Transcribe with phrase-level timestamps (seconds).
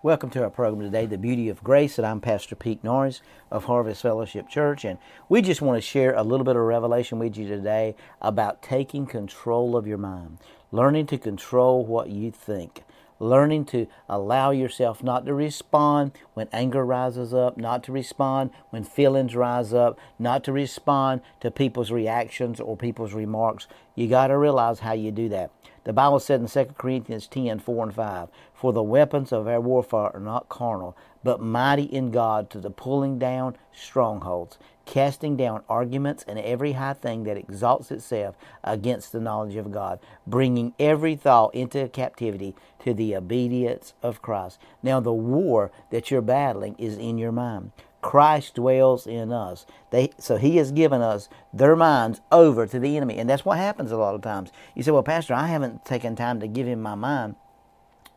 [0.00, 3.64] Welcome to our program today, The Beauty of Grace, and I'm Pastor Pete Norris of
[3.64, 4.84] Harvest Fellowship Church.
[4.84, 4.96] And
[5.28, 9.06] we just want to share a little bit of revelation with you today about taking
[9.06, 10.38] control of your mind,
[10.70, 12.84] learning to control what you think,
[13.18, 18.84] learning to allow yourself not to respond when anger rises up, not to respond when
[18.84, 23.66] feelings rise up, not to respond to people's reactions or people's remarks.
[23.96, 25.50] You got to realize how you do that.
[25.84, 29.60] The Bible said in 2 Corinthians 10 4 and 5, For the weapons of our
[29.60, 35.62] warfare are not carnal, but mighty in God to the pulling down strongholds, casting down
[35.68, 41.16] arguments and every high thing that exalts itself against the knowledge of God, bringing every
[41.16, 44.58] thought into captivity to the obedience of Christ.
[44.82, 47.72] Now, the war that you're battling is in your mind.
[48.08, 49.66] Christ dwells in us.
[49.90, 53.18] They, so He has given us their minds over to the enemy.
[53.18, 54.50] And that's what happens a lot of times.
[54.74, 57.34] You say, Well, Pastor, I haven't taken time to give Him my mind.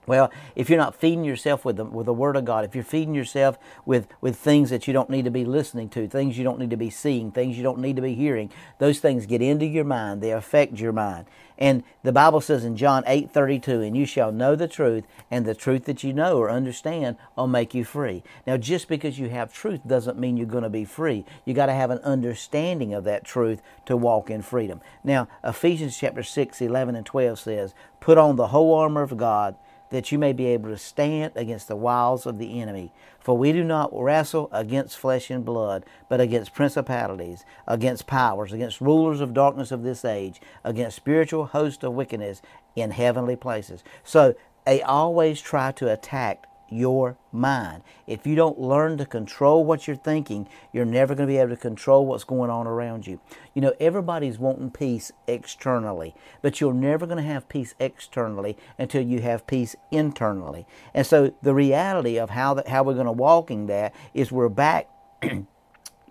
[0.07, 2.83] Well, if you're not feeding yourself with the, with the Word of God, if you're
[2.83, 6.43] feeding yourself with, with things that you don't need to be listening to, things you
[6.43, 9.43] don't need to be seeing, things you don't need to be hearing, those things get
[9.43, 10.21] into your mind.
[10.21, 11.27] They affect your mind.
[11.61, 15.45] And the Bible says in John 8 32, and you shall know the truth, and
[15.45, 18.23] the truth that you know or understand will make you free.
[18.47, 21.23] Now, just because you have truth doesn't mean you're going to be free.
[21.45, 24.81] You got to have an understanding of that truth to walk in freedom.
[25.03, 29.55] Now, Ephesians chapter 6, 11 and 12 says, Put on the whole armor of God
[29.91, 32.91] that you may be able to stand against the wiles of the enemy.
[33.19, 38.81] For we do not wrestle against flesh and blood, but against principalities, against powers, against
[38.81, 42.41] rulers of darkness of this age, against spiritual hosts of wickedness
[42.75, 43.83] in heavenly places.
[44.03, 44.33] So
[44.65, 47.83] they always try to attack your mind.
[48.07, 51.49] If you don't learn to control what you're thinking, you're never going to be able
[51.49, 53.19] to control what's going on around you.
[53.53, 59.03] You know, everybody's wanting peace externally, but you're never going to have peace externally until
[59.03, 60.65] you have peace internally.
[60.93, 64.31] And so the reality of how that, how we're going to walk in that is
[64.31, 64.89] we're back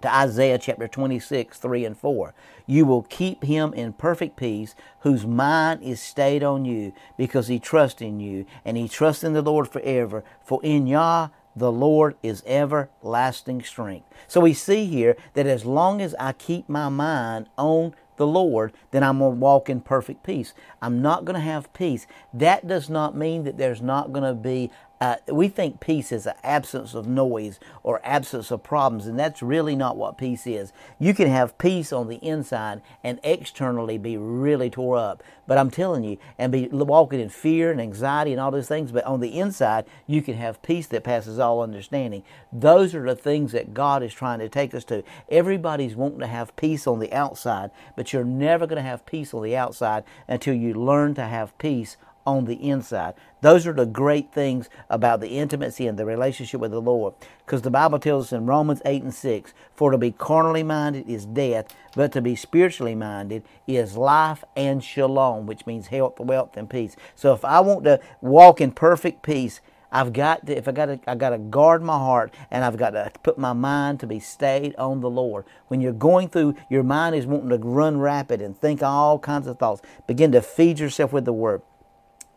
[0.03, 2.35] to Isaiah chapter 26, 3 and 4.
[2.67, 7.59] You will keep him in perfect peace, whose mind is stayed on you, because he
[7.59, 10.25] trusts in you, and he trusts in the Lord forever.
[10.45, 14.07] For in Yah the Lord is everlasting strength.
[14.29, 18.73] So we see here that as long as I keep my mind on the Lord,
[18.91, 20.53] then I'm going to walk in perfect peace.
[20.81, 22.07] I'm not going to have peace.
[22.35, 26.27] That does not mean that there's not going to be uh, we think peace is
[26.27, 30.75] an absence of noise or absence of problems, and that's really not what peace is.
[30.99, 35.23] You can have peace on the inside and externally be really tore up.
[35.47, 38.93] But I'm telling you, and be walking in fear and anxiety and all those things,
[38.93, 42.23] but on the inside, you can have peace that passes all understanding.
[42.53, 45.03] Those are the things that God is trying to take us to.
[45.31, 49.33] Everybody's wanting to have peace on the outside, but you're never going to have peace
[49.33, 51.97] on the outside until you learn to have peace
[52.27, 53.15] on the inside.
[53.41, 57.15] Those are the great things about the intimacy and the relationship with the Lord.
[57.45, 61.09] Because the Bible tells us in Romans 8 and 6 For to be carnally minded
[61.09, 66.57] is death, but to be spiritually minded is life and shalom, which means health, wealth,
[66.57, 66.97] and peace.
[67.15, 69.61] So if I want to walk in perfect peace,
[69.93, 72.77] I've got to, if I got to, I got to guard my heart and I've
[72.77, 75.45] got to put my mind to be stayed on the Lord.
[75.69, 79.47] When you're going through, your mind is wanting to run rapid and think all kinds
[79.47, 79.83] of thoughts.
[80.07, 81.63] Begin to feed yourself with the Word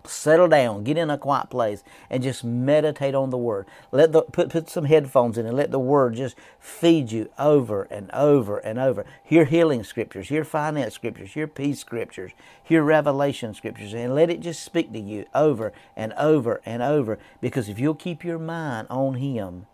[0.06, 3.66] settle down, get in a quiet place, and just meditate on the Word.
[3.92, 7.84] Let the put put some headphones in and let the Word just feed you over
[7.84, 9.06] and over and over.
[9.24, 12.32] Hear healing scriptures, hear finance scriptures, hear peace scriptures,
[12.64, 17.18] hear revelation scriptures, and let it just speak to you over and over and over.
[17.42, 19.68] Because if you'll keep your mind on Him,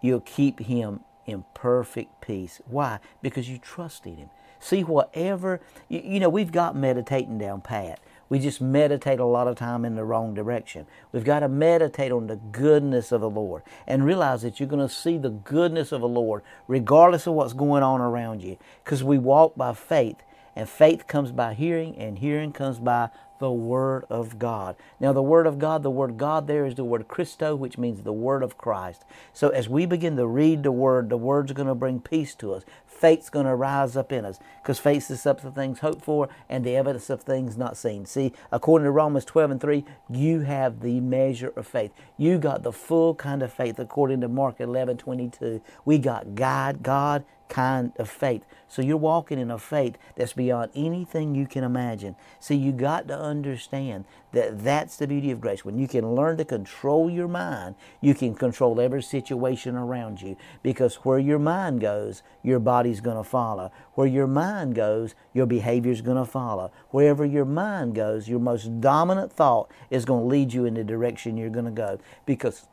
[0.00, 2.60] you'll keep Him in perfect peace.
[2.66, 2.98] Why?
[3.22, 4.30] Because you trusted Him.
[4.58, 7.98] See, whatever, you, you know, we've got meditating down pat
[8.30, 10.86] we just meditate a lot of time in the wrong direction.
[11.12, 14.86] We've got to meditate on the goodness of the Lord and realize that you're going
[14.86, 19.04] to see the goodness of the Lord regardless of what's going on around you because
[19.04, 20.16] we walk by faith
[20.54, 24.76] and faith comes by hearing and hearing comes by the Word of God.
[25.00, 28.02] Now, the Word of God, the word God there is the word Christo, which means
[28.02, 29.04] the Word of Christ.
[29.32, 32.52] So, as we begin to read the Word, the Word's going to bring peace to
[32.52, 32.64] us.
[32.86, 36.28] Faith's going to rise up in us because faith is up to things hoped for
[36.50, 38.04] and the evidence of things not seen.
[38.04, 41.92] See, according to Romans 12 and 3, you have the measure of faith.
[42.18, 45.62] You got the full kind of faith according to Mark 11 22.
[45.86, 48.44] We got God, God kind of faith.
[48.68, 52.14] So you're walking in a faith that's beyond anything you can imagine.
[52.38, 55.64] See, you got to understand that that's the beauty of grace.
[55.64, 60.36] When you can learn to control your mind, you can control every situation around you.
[60.62, 63.72] Because where your mind goes, your body's going to follow.
[63.94, 66.70] Where your mind goes, your behavior's going to follow.
[66.90, 70.84] Wherever your mind goes, your most dominant thought is going to lead you in the
[70.84, 71.98] direction you're going to go.
[72.24, 72.68] Because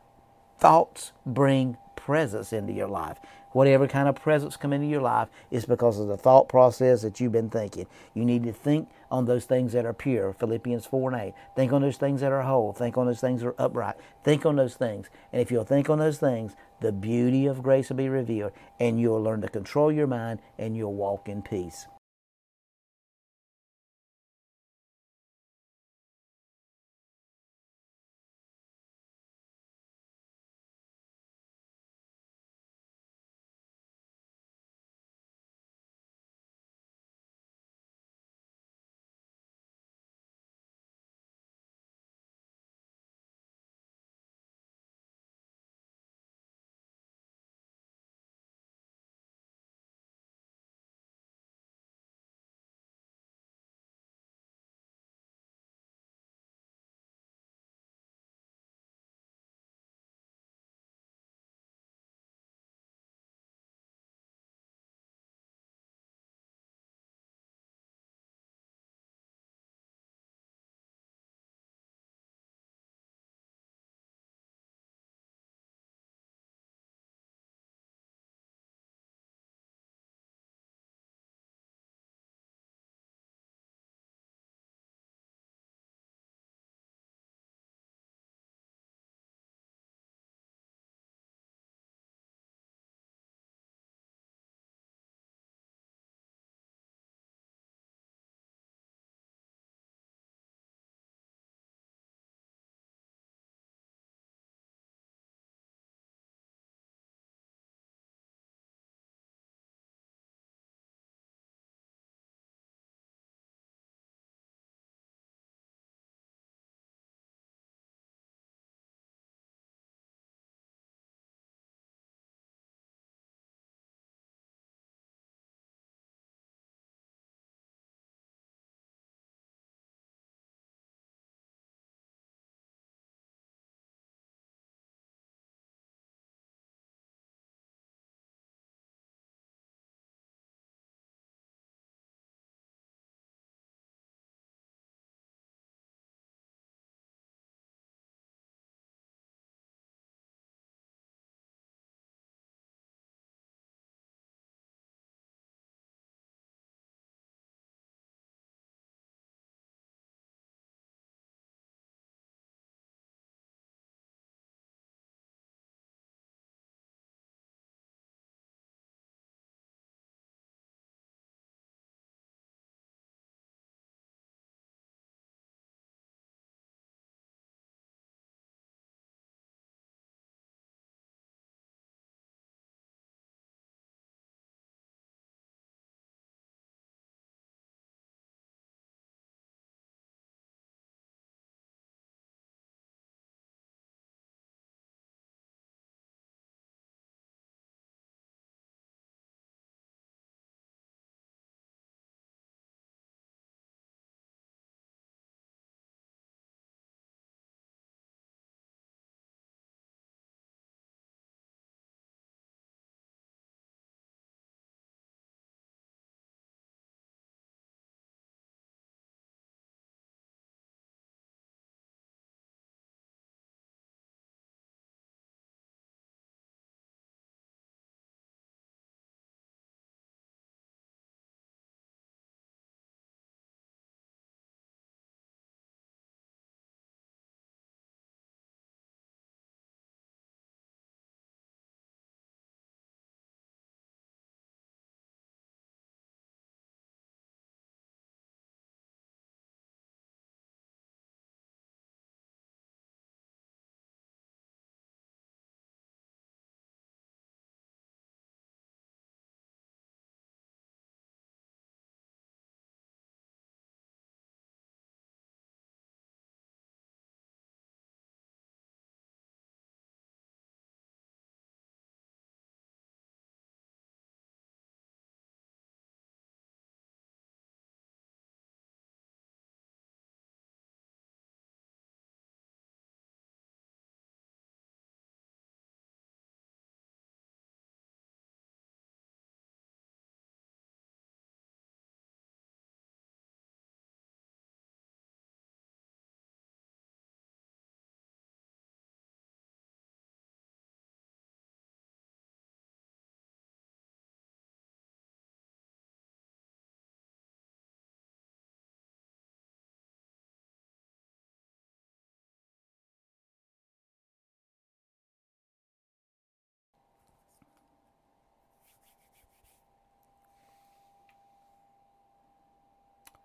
[0.58, 3.18] thoughts bring presence into your life.
[3.52, 7.18] Whatever kind of presence come into your life is because of the thought process that
[7.18, 7.86] you've been thinking.
[8.14, 10.32] You need to think on those things that are pure.
[10.32, 11.34] Philippians 4 and 8.
[11.56, 12.72] Think on those things that are whole.
[12.72, 13.96] Think on those things that are upright.
[14.22, 15.08] Think on those things.
[15.32, 19.00] And if you'll think on those things, the beauty of grace will be revealed, and
[19.00, 21.88] you'll learn to control your mind, and you'll walk in peace.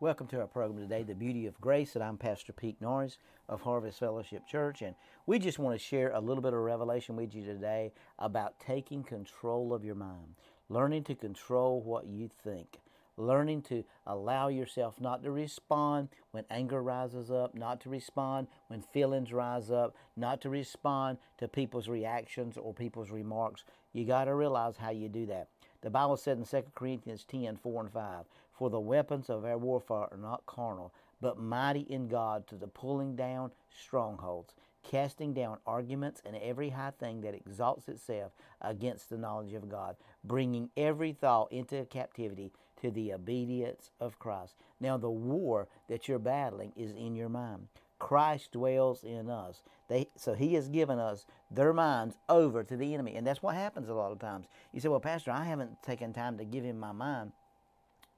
[0.03, 3.62] Welcome to our program today, The Beauty of Grace, and I'm Pastor Pete Norris of
[3.62, 4.81] Harvest Fellowship Church.
[4.81, 4.95] And
[5.25, 9.05] we just want to share a little bit of revelation with you today about taking
[9.05, 10.36] control of your mind,
[10.67, 12.79] learning to control what you think
[13.15, 18.81] learning to allow yourself not to respond when anger rises up, not to respond when
[18.81, 23.63] feelings rise up, not to respond to people's reactions or people's remarks.
[23.93, 25.50] You got to realize how you do that.
[25.83, 29.57] The Bible said in 2 Corinthians 10 4 and 5, For the weapons of our
[29.57, 35.57] warfare are not carnal, but mighty in God to the pulling down strongholds, casting down
[35.67, 41.11] arguments and every high thing that exalts itself against the knowledge of God, bringing every
[41.11, 44.55] thought into captivity to the obedience of Christ.
[44.79, 47.67] Now, the war that you're battling is in your mind.
[48.03, 49.63] Christ dwells in us.
[49.88, 53.15] They, so He has given us their minds over to the enemy.
[53.15, 54.45] And that's what happens a lot of times.
[54.74, 57.31] You say, Well, Pastor, I haven't taken time to give him my mind.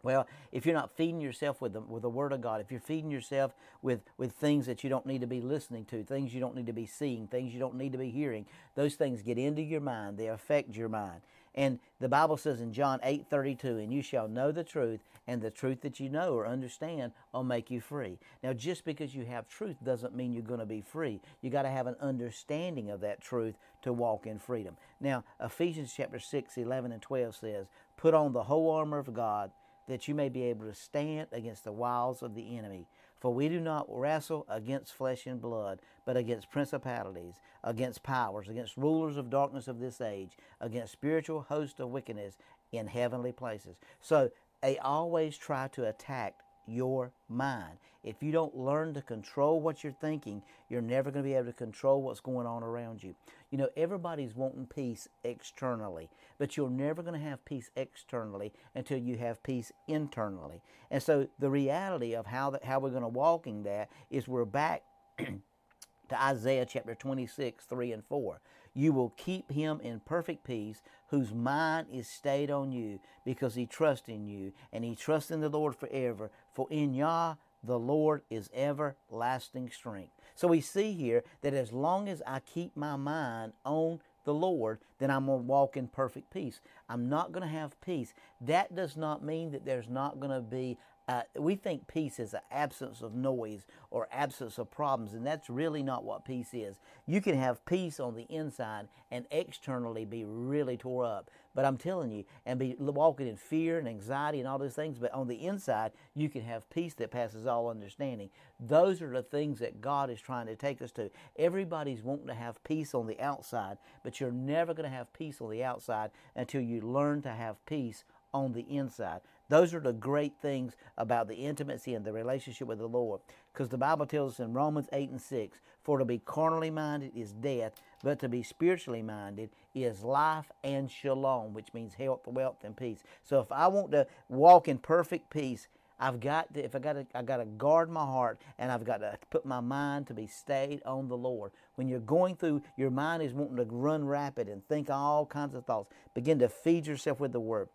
[0.01, 2.79] Well, if you're not feeding yourself with the, with the Word of God, if you're
[2.79, 6.39] feeding yourself with, with things that you don't need to be listening to, things you
[6.39, 9.37] don't need to be seeing, things you don't need to be hearing, those things get
[9.37, 10.17] into your mind.
[10.17, 11.21] They affect your mind.
[11.55, 15.41] And the Bible says in John 8 32, and you shall know the truth, and
[15.41, 18.19] the truth that you know or understand will make you free.
[18.43, 21.21] Now, just because you have truth doesn't mean you're going to be free.
[21.41, 24.75] You got to have an understanding of that truth to walk in freedom.
[24.99, 29.51] Now, Ephesians chapter 6, 11 and 12 says, Put on the whole armor of God
[29.87, 32.87] that you may be able to stand against the wiles of the enemy.
[33.19, 38.77] For we do not wrestle against flesh and blood, but against principalities, against powers, against
[38.77, 42.37] rulers of darkness of this age, against spiritual hosts of wickedness
[42.71, 43.77] in heavenly places.
[44.01, 44.31] So
[44.61, 46.35] they always try to attack
[46.67, 47.77] your mind.
[48.03, 51.47] If you don't learn to control what you're thinking, you're never going to be able
[51.47, 53.15] to control what's going on around you.
[53.49, 58.99] You know, everybody's wanting peace externally, but you're never going to have peace externally until
[58.99, 60.61] you have peace internally.
[60.91, 64.27] And so the reality of how that how we're going to walk in that is
[64.27, 64.83] we're back
[65.17, 68.39] to Isaiah chapter 26, 3 and 4.
[68.75, 73.65] You will keep him in perfect peace, whose mind is stayed on you, because he
[73.65, 76.29] trusts in you, and he trusts in the Lord forever.
[76.53, 80.11] For in Yah the Lord is everlasting strength.
[80.35, 84.79] So we see here that as long as I keep my mind on the Lord,
[84.99, 86.59] then I'm going to walk in perfect peace.
[86.89, 88.13] I'm not going to have peace.
[88.41, 90.77] That does not mean that there's not going to be
[91.07, 95.49] uh, we think peace is an absence of noise or absence of problems, and that's
[95.49, 96.79] really not what peace is.
[97.05, 101.29] You can have peace on the inside and externally be really tore up.
[101.55, 104.99] But I'm telling you, and be walking in fear and anxiety and all those things,
[104.99, 108.29] but on the inside, you can have peace that passes all understanding.
[108.59, 111.09] Those are the things that God is trying to take us to.
[111.39, 115.39] Everybody's wanting to have peace on the outside, but you're never going to have peace
[115.39, 119.21] on the outside until you learn to have peace on the inside.
[119.47, 123.21] Those are the great things about the intimacy and the relationship with the Lord.
[123.53, 127.11] Because the Bible tells us in Romans 8 and 6 For to be carnally minded
[127.15, 127.73] is death,
[128.05, 132.99] but to be spiritually minded is life and shalom, which means health, wealth, and peace.
[133.23, 135.67] So if I want to walk in perfect peace,
[135.99, 138.85] I've got to, if I got to, I got to guard my heart and I've
[138.85, 141.51] got to put my mind to be stayed on the Lord.
[141.75, 145.55] When you're going through, your mind is wanting to run rapid and think all kinds
[145.55, 145.89] of thoughts.
[146.13, 147.69] Begin to feed yourself with the Word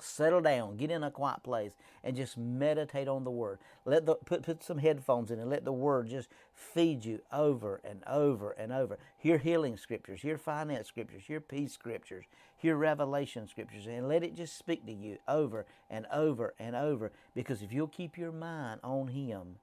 [0.00, 1.72] settle down, get in a quiet place,
[2.02, 3.58] and just meditate on the Word.
[3.84, 7.80] Let the put put some headphones in and let the Word just feed you over
[7.84, 8.98] and over and over.
[9.18, 12.24] Hear healing scriptures, hear finance scriptures, hear peace scriptures,
[12.56, 17.12] hear revelation scriptures, and let it just speak to you over and over and over.
[17.34, 19.56] Because if you'll keep your mind on Him,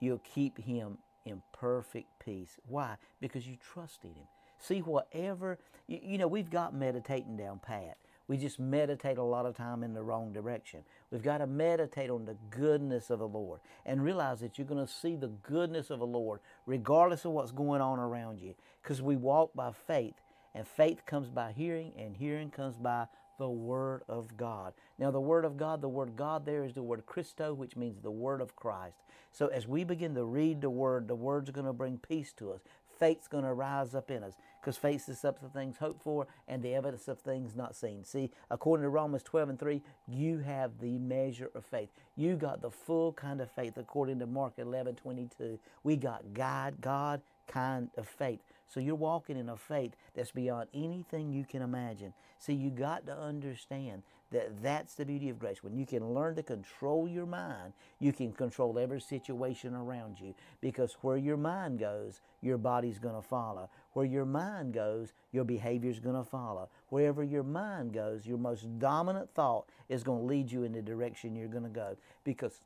[0.00, 2.58] you'll keep Him in perfect peace.
[2.68, 2.96] Why?
[3.20, 4.26] Because you trusted Him.
[4.58, 7.96] See, whatever, you, you know, we've got meditating down pat
[8.28, 10.80] we just meditate a lot of time in the wrong direction.
[11.10, 14.84] We've got to meditate on the goodness of the Lord and realize that you're going
[14.84, 19.00] to see the goodness of the Lord regardless of what's going on around you because
[19.00, 20.14] we walk by faith
[20.54, 23.06] and faith comes by hearing and hearing comes by
[23.38, 24.72] the Word of God.
[24.98, 28.00] Now, the Word of God, the word God there is the word Christo, which means
[28.00, 28.96] the Word of Christ.
[29.30, 32.52] So, as we begin to read the Word, the Word's going to bring peace to
[32.52, 32.62] us
[32.98, 36.26] faith's going to rise up in us because faith is up to things hoped for
[36.48, 38.04] and the evidence of things not seen.
[38.04, 41.90] See, according to Romans 12 and 3, you have the measure of faith.
[42.16, 45.58] You got the full kind of faith according to Mark 11 22.
[45.84, 48.40] We got God, God kind of faith.
[48.66, 52.12] So you're walking in a faith that's beyond anything you can imagine.
[52.38, 55.62] See, you got to understand that that's the beauty of grace.
[55.62, 60.34] When you can learn to control your mind, you can control every situation around you.
[60.60, 63.70] Because where your mind goes, your body's going to follow.
[63.92, 66.68] Where your mind goes, your behavior's going to follow.
[66.88, 70.82] Wherever your mind goes, your most dominant thought is going to lead you in the
[70.82, 71.96] direction you're going to go.
[72.24, 72.60] Because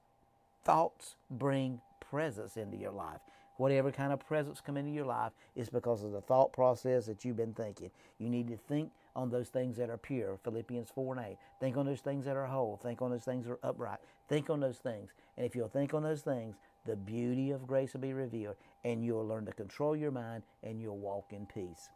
[0.64, 1.80] thoughts bring
[2.10, 3.20] presence into your life.
[3.60, 7.26] Whatever kind of presence come into your life is because of the thought process that
[7.26, 7.90] you've been thinking.
[8.18, 10.38] You need to think on those things that are pure.
[10.42, 11.36] Philippians 4 and 8.
[11.60, 12.80] Think on those things that are whole.
[12.82, 13.98] Think on those things that are upright.
[14.30, 15.10] Think on those things.
[15.36, 19.04] And if you'll think on those things, the beauty of grace will be revealed, and
[19.04, 21.90] you'll learn to control your mind and you'll walk in peace.